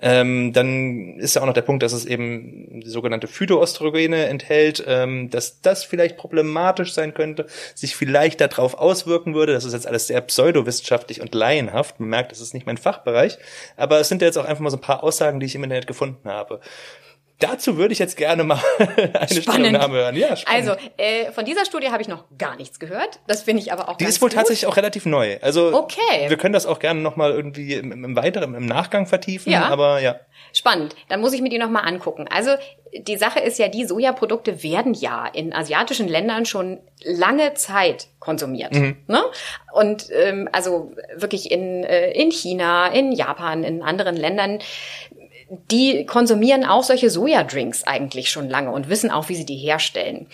[0.08, 5.30] Ähm, dann ist ja auch noch der Punkt, dass es eben sogenannte Phytoöstrogene enthält, ähm,
[5.30, 9.52] dass das vielleicht problematisch sein könnte, sich vielleicht darauf auswirken würde.
[9.52, 11.98] Das ist jetzt alles sehr pseudowissenschaftlich und laienhaft.
[11.98, 13.36] Man merkt, das ist nicht mein Fachbereich.
[13.76, 15.64] Aber es sind ja jetzt auch einfach mal so ein paar Aussagen, die ich im
[15.64, 16.60] Internet gefunden habe.
[17.38, 19.42] Dazu würde ich jetzt gerne mal eine spannend.
[19.42, 20.16] Stellungnahme hören.
[20.16, 20.70] Ja, spannend.
[20.70, 23.20] Also äh, von dieser Studie habe ich noch gar nichts gehört.
[23.26, 23.96] Das finde ich aber auch.
[23.98, 24.36] Die ist wohl gut.
[24.36, 25.38] tatsächlich auch relativ neu.
[25.42, 26.28] Also okay.
[26.28, 29.52] wir können das auch gerne noch mal irgendwie im, im weiteren im Nachgang vertiefen.
[29.52, 29.68] Ja.
[29.68, 30.20] Aber ja.
[30.52, 30.96] Spannend.
[31.08, 32.26] Dann muss ich mir die noch mal angucken.
[32.30, 32.52] Also
[32.98, 38.72] die Sache ist ja, die Sojaprodukte werden ja in asiatischen Ländern schon lange Zeit konsumiert.
[38.72, 38.96] Mhm.
[39.06, 39.22] Ne?
[39.74, 44.60] Und ähm, also wirklich in, äh, in China, in Japan, in anderen Ländern
[45.70, 50.26] die konsumieren auch solche Sojadrinks eigentlich schon lange und wissen auch, wie sie die herstellen.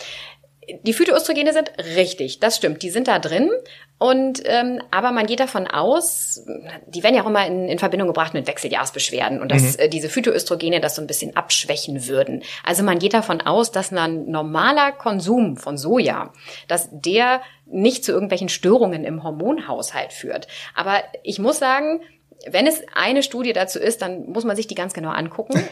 [0.85, 3.51] Die Phytoöstrogene sind richtig, das stimmt, die sind da drin.
[3.98, 6.44] Und ähm, aber man geht davon aus,
[6.87, 9.85] die werden ja auch immer in, in Verbindung gebracht mit Wechseljahrsbeschwerden und dass mhm.
[9.85, 12.42] äh, diese Phytoöstrogene das so ein bisschen abschwächen würden.
[12.64, 16.33] Also man geht davon aus, dass ein normaler Konsum von Soja,
[16.68, 20.48] dass der nicht zu irgendwelchen Störungen im Hormonhaushalt führt.
[20.75, 22.03] Aber ich muss sagen,
[22.50, 25.62] wenn es eine Studie dazu ist, dann muss man sich die ganz genau angucken.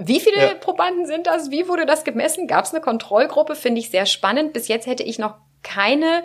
[0.00, 0.54] Wie viele ja.
[0.54, 1.50] Probanden sind das?
[1.50, 2.46] Wie wurde das gemessen?
[2.46, 3.54] Gab es eine Kontrollgruppe?
[3.54, 4.52] Finde ich sehr spannend.
[4.52, 6.24] Bis jetzt hätte ich noch keine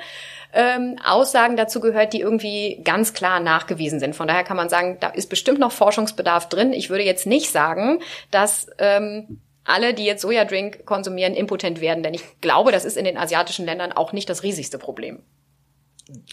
[0.54, 4.16] ähm, Aussagen dazu gehört, die irgendwie ganz klar nachgewiesen sind.
[4.16, 6.74] Von daher kann man sagen, da ist bestimmt noch Forschungsbedarf drin.
[6.74, 8.00] Ich würde jetzt nicht sagen,
[8.32, 13.06] dass ähm, alle, die jetzt Sojadrink konsumieren, impotent werden, denn ich glaube, das ist in
[13.06, 15.24] den asiatischen Ländern auch nicht das riesigste Problem.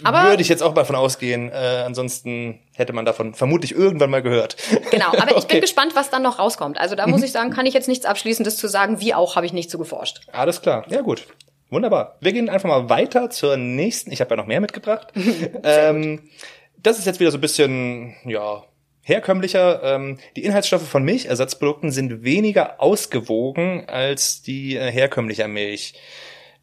[0.05, 1.51] Aber würde ich jetzt auch mal von ausgehen.
[1.51, 4.57] Äh, ansonsten hätte man davon vermutlich irgendwann mal gehört.
[4.91, 5.55] Genau, aber ich okay.
[5.55, 6.79] bin gespannt, was dann noch rauskommt.
[6.79, 7.27] Also da muss mhm.
[7.27, 9.01] ich sagen, kann ich jetzt nichts Abschließendes zu sagen.
[9.01, 10.21] Wie auch habe ich nicht zu geforscht.
[10.33, 11.27] Alles klar, ja gut.
[11.69, 12.17] Wunderbar.
[12.21, 14.13] Wir gehen einfach mal weiter zur nächsten.
[14.13, 15.09] Ich habe ja noch mehr mitgebracht.
[15.65, 16.31] ähm,
[16.79, 18.63] das ist jetzt wieder so ein bisschen, ja,
[19.03, 19.83] herkömmlicher.
[19.83, 25.95] Ähm, die Inhaltsstoffe von Milchersatzprodukten sind weniger ausgewogen als die äh, herkömmliche Milch.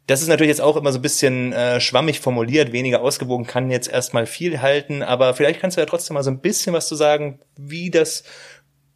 [0.06, 2.72] Das ist natürlich jetzt auch immer so ein bisschen äh, schwammig formuliert.
[2.72, 6.30] Weniger ausgewogen kann jetzt erstmal viel halten, aber vielleicht kannst du ja trotzdem mal so
[6.30, 8.24] ein bisschen was zu sagen, wie das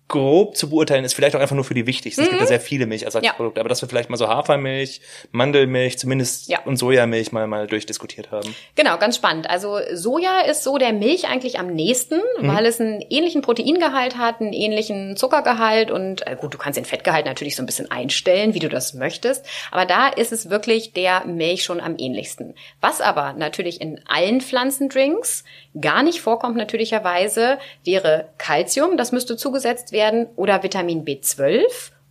[0.08, 2.22] grob zu beurteilen ist, vielleicht auch einfach nur für die wichtigsten.
[2.22, 2.24] Mhm.
[2.24, 2.48] Es gibt ja mhm.
[2.48, 3.62] sehr viele Milchersatzprodukte, ja.
[3.62, 6.60] aber dass wir vielleicht mal so Hafermilch, Mandelmilch, zumindest ja.
[6.64, 8.54] und Sojamilch mal mal durchdiskutiert haben.
[8.74, 9.50] Genau, ganz spannend.
[9.50, 12.48] Also Soja ist so der Milch eigentlich am nächsten, mhm.
[12.48, 16.86] weil es einen ähnlichen Proteingehalt hat, einen ähnlichen Zuckergehalt und äh, gut, du kannst den
[16.86, 20.94] Fettgehalt natürlich so ein bisschen einstellen, wie du das möchtest, aber da ist es wirklich
[20.94, 22.54] der Milch schon am ähnlichsten.
[22.80, 25.44] Was aber natürlich in allen Pflanzendrinks
[25.78, 29.97] gar nicht vorkommt natürlicherweise, wäre Calcium, das müsste zugesetzt werden,
[30.36, 31.62] oder Vitamin B12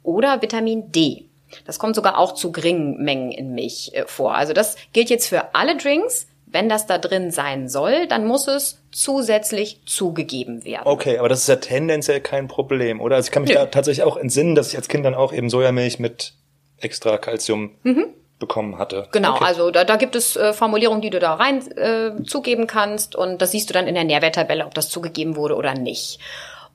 [0.04, 1.26] oder Vitamin D.
[1.66, 4.36] Das kommt sogar auch zu geringen Mengen in Milch äh, vor.
[4.36, 6.28] Also das gilt jetzt für alle Drinks.
[6.50, 10.84] Wenn das da drin sein soll, dann muss es zusätzlich zugegeben werden.
[10.86, 13.18] Okay, aber das ist ja tendenziell kein Problem, oder?
[13.18, 13.58] Also ich kann mich Nö.
[13.58, 16.36] da tatsächlich auch entsinnen, dass ich als Kind dann auch eben Sojamilch mit
[16.78, 19.08] extra Calcium mhm bekommen hatte.
[19.12, 19.46] Genau, okay.
[19.46, 23.42] also da, da gibt es äh, Formulierungen, die du da rein äh, zugeben kannst und
[23.42, 26.20] das siehst du dann in der Nährwerttabelle, ob das zugegeben wurde oder nicht.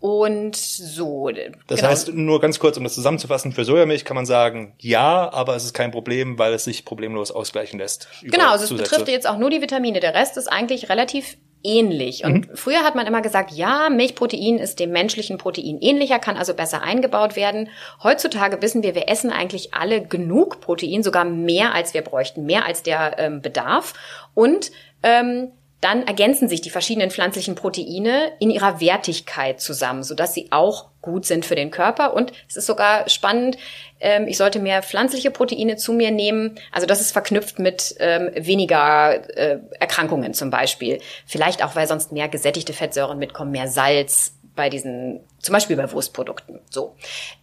[0.03, 1.31] Und so.
[1.69, 1.91] Das genau.
[1.91, 5.65] heißt, nur ganz kurz, um das zusammenzufassen, für Sojamilch kann man sagen, ja, aber es
[5.65, 8.09] ist kein Problem, weil es sich problemlos ausgleichen lässt.
[8.21, 10.01] Genau, also es betrifft jetzt auch nur die Vitamine.
[10.01, 12.25] Der Rest ist eigentlich relativ ähnlich.
[12.25, 12.57] Und mhm.
[12.57, 16.83] früher hat man immer gesagt, ja, Milchprotein ist dem menschlichen Protein ähnlicher, kann also besser
[16.83, 17.69] eingebaut werden.
[18.03, 22.67] Heutzutage wissen wir, wir essen eigentlich alle genug Protein, sogar mehr als wir bräuchten, mehr
[22.67, 23.95] als der ähm, Bedarf.
[24.35, 24.73] Und
[25.05, 30.87] ähm, dann ergänzen sich die verschiedenen pflanzlichen Proteine in ihrer Wertigkeit zusammen, sodass sie auch
[31.03, 32.15] gut sind für den Körper.
[32.15, 33.59] Und es ist sogar spannend,
[33.99, 36.59] ähm, ich sollte mehr pflanzliche Proteine zu mir nehmen.
[36.71, 41.01] Also das ist verknüpft mit ähm, weniger äh, Erkrankungen zum Beispiel.
[41.27, 45.91] Vielleicht auch, weil sonst mehr gesättigte Fettsäuren mitkommen, mehr Salz bei diesen, zum Beispiel bei
[45.91, 46.61] Wurstprodukten.
[46.71, 46.95] So.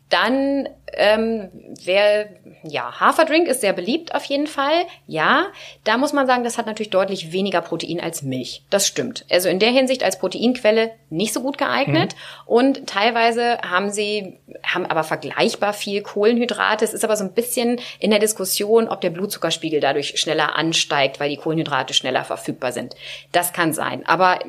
[0.09, 1.49] Dann ähm,
[1.83, 2.29] wer
[2.63, 4.85] ja Haferdrink ist sehr beliebt auf jeden Fall.
[5.07, 5.47] Ja,
[5.83, 8.63] da muss man sagen, das hat natürlich deutlich weniger Protein als Milch.
[8.69, 9.25] Das stimmt.
[9.29, 12.53] Also in der Hinsicht als Proteinquelle nicht so gut geeignet mhm.
[12.53, 16.85] und teilweise haben sie haben aber vergleichbar viel Kohlenhydrate.
[16.85, 21.19] Es ist aber so ein bisschen in der Diskussion, ob der Blutzuckerspiegel dadurch schneller ansteigt,
[21.19, 22.95] weil die Kohlenhydrate schneller verfügbar sind.
[23.31, 24.05] Das kann sein.
[24.05, 24.39] Aber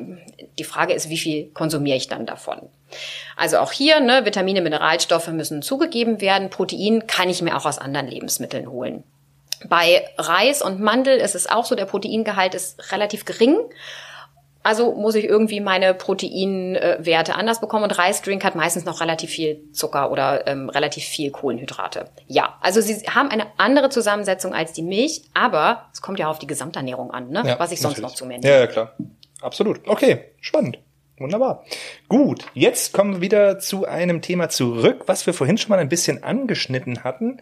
[0.59, 2.69] die Frage ist, wie viel konsumiere ich dann davon?
[3.35, 6.49] Also auch hier, ne, Vitamine, Mineralstoffe müssen zugegeben werden.
[6.49, 9.03] Protein kann ich mir auch aus anderen Lebensmitteln holen.
[9.67, 13.57] Bei Reis und Mandel ist es auch so, der Proteingehalt ist relativ gering.
[14.63, 19.59] Also muss ich irgendwie meine Proteinwerte anders bekommen und Reisdrink hat meistens noch relativ viel
[19.73, 22.05] Zucker oder ähm, relativ viel Kohlenhydrate.
[22.27, 26.37] Ja, also sie haben eine andere Zusammensetzung als die Milch, aber es kommt ja auf
[26.37, 27.41] die Gesamternährung an, ne?
[27.43, 28.11] Ja, was ich sonst natürlich.
[28.11, 28.53] noch zu mir nehme.
[28.53, 28.95] Ja, ja, klar.
[29.41, 29.87] Absolut.
[29.87, 30.77] Okay, spannend.
[31.21, 31.65] Wunderbar.
[32.07, 35.89] Gut, jetzt kommen wir wieder zu einem Thema zurück, was wir vorhin schon mal ein
[35.89, 37.41] bisschen angeschnitten hatten,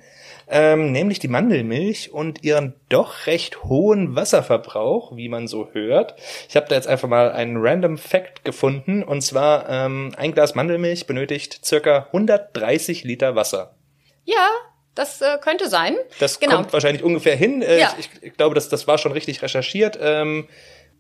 [0.50, 6.16] ähm, nämlich die Mandelmilch und ihren doch recht hohen Wasserverbrauch, wie man so hört.
[6.50, 10.56] Ich habe da jetzt einfach mal einen random Fact gefunden, und zwar ähm, ein Glas
[10.56, 13.76] Mandelmilch benötigt circa 130 Liter Wasser.
[14.26, 14.50] Ja,
[14.96, 15.96] das äh, könnte sein.
[16.20, 16.58] Das genau.
[16.58, 17.62] kommt wahrscheinlich ungefähr hin.
[17.62, 17.96] Äh, ja.
[17.98, 19.98] ich, ich, glaube, das, das war schon richtig recherchiert.
[20.02, 20.50] Ähm,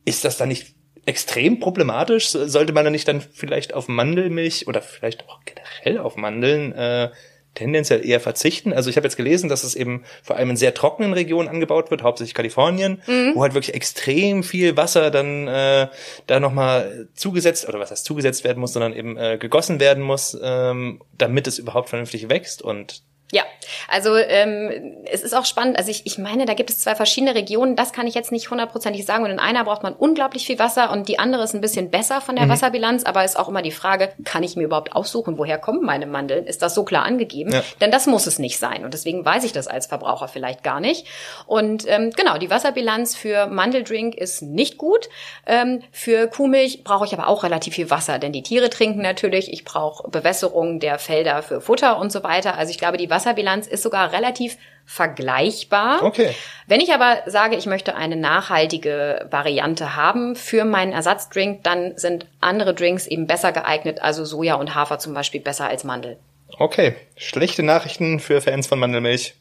[0.05, 2.29] ist das da nicht extrem problematisch.
[2.29, 7.09] Sollte man da nicht dann vielleicht auf Mandelmilch oder vielleicht auch generell auf Mandeln äh,
[7.55, 8.73] tendenziell eher verzichten.
[8.73, 11.91] Also ich habe jetzt gelesen, dass es eben vor allem in sehr trockenen Regionen angebaut
[11.91, 13.33] wird, hauptsächlich Kalifornien, mhm.
[13.35, 15.87] wo halt wirklich extrem viel Wasser dann äh,
[16.27, 20.37] da nochmal zugesetzt, oder was heißt zugesetzt werden muss, sondern eben äh, gegossen werden muss,
[20.41, 22.61] ähm, damit es überhaupt vernünftig wächst.
[22.61, 23.43] Und Ja,
[23.87, 25.77] also ähm, es ist auch spannend.
[25.77, 27.75] Also ich, ich meine, da gibt es zwei verschiedene Regionen.
[27.75, 29.23] Das kann ich jetzt nicht hundertprozentig sagen.
[29.23, 32.21] Und in einer braucht man unglaublich viel Wasser und die andere ist ein bisschen besser
[32.21, 32.49] von der mhm.
[32.49, 33.03] Wasserbilanz.
[33.03, 36.47] Aber ist auch immer die Frage, kann ich mir überhaupt aussuchen, woher kommen meine Mandeln?
[36.47, 37.53] Ist das so klar angegeben?
[37.53, 37.63] Ja.
[37.81, 38.83] Denn das muss es nicht sein.
[38.83, 41.05] Und deswegen weiß ich das als Verbraucher vielleicht gar nicht.
[41.45, 45.07] Und ähm, genau, die Wasserbilanz für Mandeldrink ist nicht gut.
[45.45, 49.53] Ähm, für Kuhmilch brauche ich aber auch relativ viel Wasser, denn die Tiere trinken natürlich.
[49.53, 52.57] Ich brauche Bewässerung der Felder für Futter und so weiter.
[52.57, 56.03] Also ich glaube, die Wasserbilanz ist sogar relativ vergleichbar.
[56.03, 56.33] Okay.
[56.67, 62.25] Wenn ich aber sage, ich möchte eine nachhaltige Variante haben für meinen Ersatzdrink, dann sind
[62.39, 66.17] andere Drinks eben besser geeignet, also Soja und Hafer zum Beispiel besser als Mandel.
[66.57, 69.35] Okay, schlechte Nachrichten für Fans von Mandelmilch.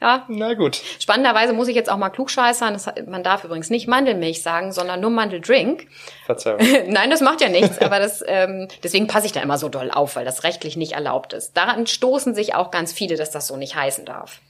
[0.00, 0.26] Ja.
[0.28, 0.80] Na gut.
[0.98, 2.74] Spannenderweise muss ich jetzt auch mal klugscheißern.
[2.74, 5.86] Das, man darf übrigens nicht Mandelmilch sagen, sondern nur Mandeldrink.
[6.26, 6.60] Verzeihung.
[6.88, 9.90] Nein, das macht ja nichts, aber das, ähm, deswegen passe ich da immer so doll
[9.90, 11.56] auf, weil das rechtlich nicht erlaubt ist.
[11.56, 14.40] Daran stoßen sich auch ganz viele, dass das so nicht heißen darf.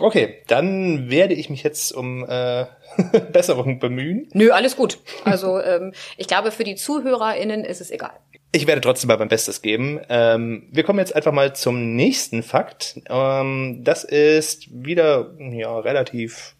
[0.00, 2.66] Okay, dann werde ich mich jetzt um äh,
[3.32, 4.28] Besserung bemühen.
[4.32, 4.98] Nö, alles gut.
[5.24, 8.12] Also ähm, ich glaube, für die ZuhörerInnen ist es egal.
[8.50, 10.00] Ich werde trotzdem mal mein Bestes geben.
[10.08, 13.00] Ähm, wir kommen jetzt einfach mal zum nächsten Fakt.
[13.08, 16.56] Ähm, das ist wieder ja relativ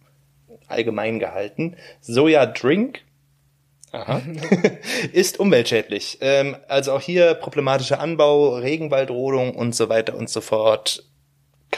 [0.66, 1.76] allgemein gehalten.
[2.00, 3.00] Soja Drink
[3.92, 4.20] Aha.
[5.12, 6.18] ist umweltschädlich.
[6.20, 11.04] Ähm, also auch hier problematischer Anbau, Regenwaldrodung und so weiter und so fort.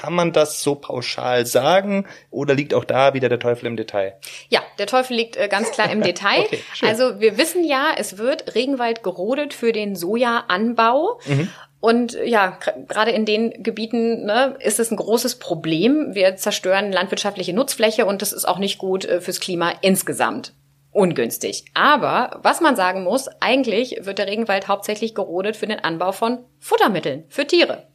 [0.00, 4.14] Kann man das so pauschal sagen oder liegt auch da wieder der Teufel im Detail?
[4.48, 6.44] Ja, der Teufel liegt äh, ganz klar im Detail.
[6.46, 11.20] okay, also wir wissen ja, es wird Regenwald gerodet für den Sojaanbau.
[11.26, 11.50] Mhm.
[11.80, 12.58] Und ja,
[12.88, 16.14] gerade in den Gebieten ne, ist es ein großes Problem.
[16.14, 20.54] Wir zerstören landwirtschaftliche Nutzfläche und das ist auch nicht gut äh, fürs Klima insgesamt
[20.92, 21.66] ungünstig.
[21.74, 26.38] Aber was man sagen muss, eigentlich wird der Regenwald hauptsächlich gerodet für den Anbau von
[26.58, 27.86] Futtermitteln für Tiere.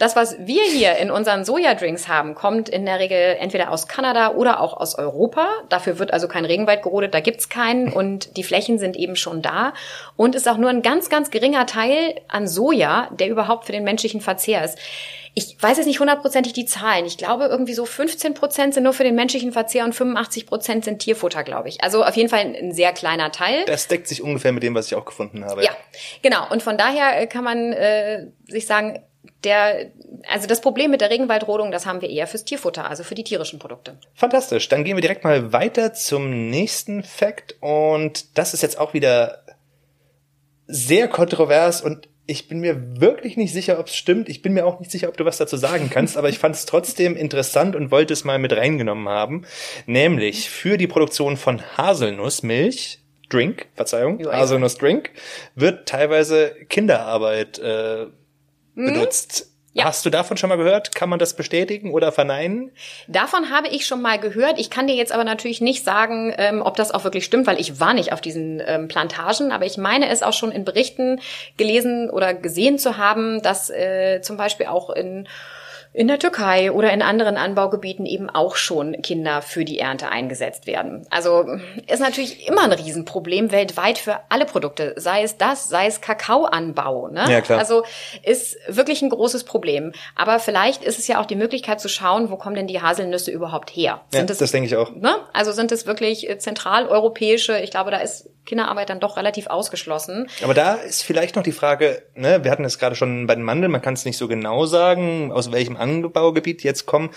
[0.00, 4.32] Das, was wir hier in unseren Sojadrinks haben, kommt in der Regel entweder aus Kanada
[4.32, 5.46] oder auch aus Europa.
[5.68, 9.42] Dafür wird also kein Regenwald gerodet, da gibt's keinen und die Flächen sind eben schon
[9.42, 9.74] da.
[10.16, 13.84] Und ist auch nur ein ganz, ganz geringer Teil an Soja, der überhaupt für den
[13.84, 14.78] menschlichen Verzehr ist.
[15.34, 17.04] Ich weiß jetzt nicht hundertprozentig die Zahlen.
[17.04, 20.86] Ich glaube, irgendwie so 15 Prozent sind nur für den menschlichen Verzehr und 85 Prozent
[20.86, 21.84] sind Tierfutter, glaube ich.
[21.84, 23.66] Also auf jeden Fall ein sehr kleiner Teil.
[23.66, 25.62] Das deckt sich ungefähr mit dem, was ich auch gefunden habe.
[25.62, 25.70] Ja,
[26.22, 26.50] genau.
[26.50, 28.98] Und von daher kann man äh, sich sagen,
[29.44, 29.90] der,
[30.28, 33.24] also das Problem mit der Regenwaldrodung, das haben wir eher fürs Tierfutter, also für die
[33.24, 33.98] tierischen Produkte.
[34.14, 34.68] Fantastisch.
[34.68, 39.44] Dann gehen wir direkt mal weiter zum nächsten Fakt und das ist jetzt auch wieder
[40.66, 44.28] sehr kontrovers und ich bin mir wirklich nicht sicher, ob es stimmt.
[44.28, 46.54] Ich bin mir auch nicht sicher, ob du was dazu sagen kannst, aber ich fand
[46.54, 49.44] es trotzdem interessant und wollte es mal mit reingenommen haben.
[49.86, 55.10] Nämlich für die Produktion von Haselnussmilch, Drink, Verzeihung, Haselnussdrink,
[55.54, 58.06] wird teilweise Kinderarbeit äh,
[58.80, 58.94] mhm.
[58.94, 59.46] benutzt.
[59.72, 59.84] Ja.
[59.84, 60.96] Hast du davon schon mal gehört?
[60.96, 62.72] Kann man das bestätigen oder verneinen?
[63.06, 64.58] Davon habe ich schon mal gehört.
[64.58, 67.60] Ich kann dir jetzt aber natürlich nicht sagen, ähm, ob das auch wirklich stimmt, weil
[67.60, 69.52] ich war nicht auf diesen ähm, Plantagen.
[69.52, 71.20] Aber ich meine es auch schon in Berichten
[71.56, 75.28] gelesen oder gesehen zu haben, dass äh, zum Beispiel auch in
[75.92, 80.68] in der Türkei oder in anderen Anbaugebieten eben auch schon Kinder für die Ernte eingesetzt
[80.68, 81.04] werden.
[81.10, 81.46] Also
[81.88, 87.08] ist natürlich immer ein Riesenproblem weltweit für alle Produkte, sei es das, sei es Kakaoanbau.
[87.08, 87.24] Ne?
[87.28, 87.58] Ja, klar.
[87.58, 87.82] Also
[88.22, 89.92] ist wirklich ein großes Problem.
[90.14, 93.32] Aber vielleicht ist es ja auch die Möglichkeit zu schauen, wo kommen denn die Haselnüsse
[93.32, 94.02] überhaupt her?
[94.10, 94.94] Sind ja, es, das denke ich auch.
[94.94, 95.16] Ne?
[95.32, 100.28] Also sind es wirklich zentraleuropäische, ich glaube, da ist Kinderarbeit dann doch relativ ausgeschlossen.
[100.42, 103.44] Aber da ist vielleicht noch die Frage, ne, wir hatten es gerade schon bei den
[103.44, 107.10] Mandeln, man kann es nicht so genau sagen, aus welchem Anbaugebiet jetzt kommen.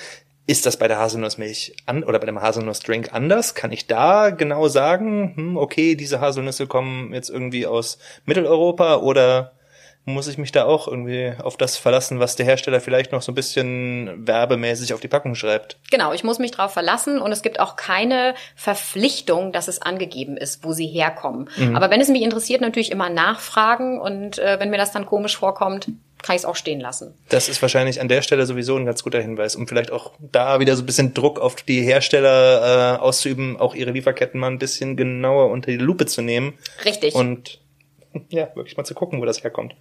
[0.46, 3.56] Ist das bei der Haselnussmilch an oder bei dem Haselnussdrink anders?
[3.56, 9.54] Kann ich da genau sagen, hm, okay, diese Haselnüsse kommen jetzt irgendwie aus Mitteleuropa oder
[10.06, 13.32] muss ich mich da auch irgendwie auf das verlassen, was der Hersteller vielleicht noch so
[13.32, 15.78] ein bisschen werbemäßig auf die Packung schreibt.
[15.92, 20.36] Genau, ich muss mich darauf verlassen und es gibt auch keine Verpflichtung, dass es angegeben
[20.36, 21.50] ist, wo sie herkommen.
[21.56, 21.76] Mhm.
[21.76, 25.38] Aber wenn es mich interessiert, natürlich immer nachfragen und äh, wenn mir das dann komisch
[25.38, 25.88] vorkommt,
[26.22, 27.14] kann ich es auch stehen lassen.
[27.30, 30.60] Das ist wahrscheinlich an der Stelle sowieso ein ganz guter Hinweis, um vielleicht auch da
[30.60, 34.60] wieder so ein bisschen Druck auf die Hersteller äh, auszuüben, auch ihre Lieferketten mal ein
[34.60, 36.54] bisschen genauer unter die Lupe zu nehmen.
[36.86, 37.14] Richtig.
[37.14, 37.60] Und
[38.30, 39.76] ja, wirklich mal zu gucken, wo das herkommt.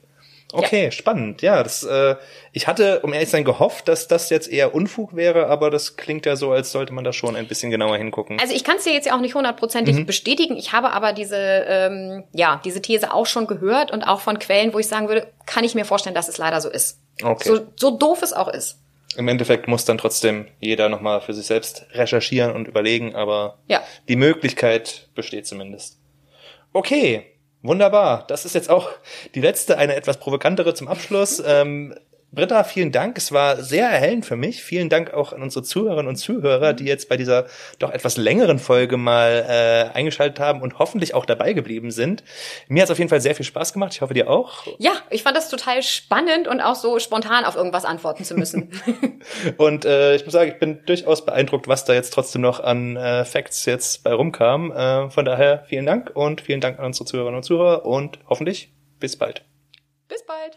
[0.53, 0.91] Okay, ja.
[0.91, 1.43] spannend.
[1.43, 2.17] Ja, das, äh,
[2.53, 5.97] ich hatte, um ehrlich zu sein, gehofft, dass das jetzt eher Unfug wäre, aber das
[5.97, 8.39] klingt ja so, als sollte man da schon ein bisschen genauer hingucken.
[8.41, 10.07] Also ich kann es dir jetzt ja auch nicht hundertprozentig mhm.
[10.07, 10.57] bestätigen.
[10.57, 14.75] Ich habe aber diese, ähm, ja, diese These auch schon gehört und auch von Quellen,
[14.75, 17.01] wo ich sagen würde, kann ich mir vorstellen, dass es leider so ist.
[17.23, 17.49] Okay.
[17.49, 18.79] So, so doof es auch ist.
[19.17, 23.83] Im Endeffekt muss dann trotzdem jeder nochmal für sich selbst recherchieren und überlegen, aber ja.
[24.09, 25.99] die Möglichkeit besteht zumindest.
[26.73, 27.32] Okay,
[27.63, 28.25] Wunderbar.
[28.27, 28.91] Das ist jetzt auch
[29.35, 31.43] die letzte, eine etwas provokantere zum Abschluss.
[31.45, 31.95] Ähm,
[32.35, 33.19] Britta, vielen Dank.
[33.19, 34.63] Es war sehr erhellend für mich.
[34.63, 37.45] Vielen Dank auch an unsere Zuhörerinnen und Zuhörer, die jetzt bei dieser
[37.79, 42.25] doch etwas längeren Folge mal äh, eingeschaltet haben und hoffentlich auch dabei geblieben sind.
[42.69, 43.93] Mir hat es auf jeden Fall sehr viel Spaß gemacht.
[43.93, 44.67] Ich hoffe, dir auch.
[44.79, 48.71] Ja, ich fand das total spannend und auch so spontan auf irgendwas antworten zu müssen.
[49.59, 52.97] und äh, ich muss sagen, ich bin durchaus beeindruckt, was da jetzt trotzdem noch an
[52.97, 54.73] äh, Facts jetzt bei rumkam.
[54.73, 58.73] Äh, von daher vielen Dank und vielen Dank an unsere Zuhörerinnen und Zuhörer und hoffentlich
[58.99, 59.45] bis bald.
[60.09, 60.57] Bis bald.